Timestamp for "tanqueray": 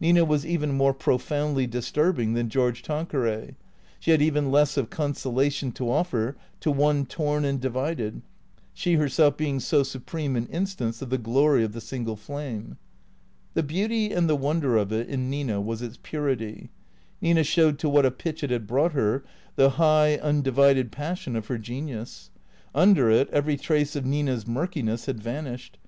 2.82-3.54